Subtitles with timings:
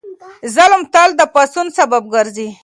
[0.55, 2.47] ظلم تل د پاڅون سبب ګرځي.